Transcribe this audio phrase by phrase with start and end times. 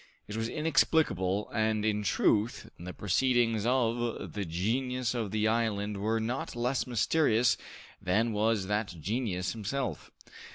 [0.27, 6.19] It was inexplicable, and, in truth, the proceedings of the genius of the island were
[6.19, 7.55] not less mysterious
[8.01, 10.09] than was that genius himself.